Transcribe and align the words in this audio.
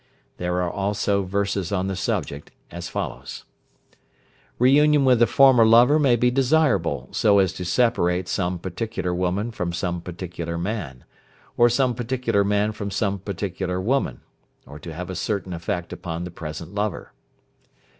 There 0.37 0.59
are 0.63 0.71
also 0.71 1.21
verses 1.21 1.71
on 1.71 1.85
the 1.85 1.95
subject 1.95 2.49
as 2.71 2.89
follows: 2.89 3.43
"Re 4.57 4.71
union 4.71 5.05
with 5.05 5.21
a 5.21 5.27
former 5.27 5.63
lover 5.63 5.99
may 5.99 6.15
be 6.15 6.31
desirable 6.31 7.09
so 7.11 7.37
as 7.37 7.53
to 7.53 7.65
separate 7.65 8.27
some 8.27 8.57
particular 8.57 9.13
woman 9.13 9.51
from 9.51 9.71
some 9.71 10.01
particular 10.01 10.57
man, 10.57 11.03
or 11.55 11.69
some 11.69 11.93
particular 11.93 12.43
man 12.43 12.71
from 12.71 12.89
some 12.89 13.19
particular 13.19 13.79
woman, 13.79 14.21
or 14.65 14.79
to 14.79 14.91
have 14.91 15.11
a 15.11 15.15
certain 15.15 15.53
effect 15.53 15.93
upon 15.93 16.23
the 16.23 16.31
present 16.31 16.73
lover." 16.73 17.13